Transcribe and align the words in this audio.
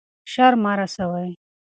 شر 0.31 0.53
مه 0.63 0.73
رسوئ. 0.79 1.29